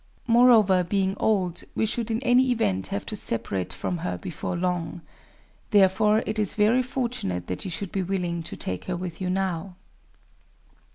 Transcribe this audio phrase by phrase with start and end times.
[0.25, 5.01] Moreover, being old, we should in any event have to separate from her before long.
[5.69, 9.29] Therefore it is very fortunate that you should be willing to take her with you
[9.29, 9.75] now."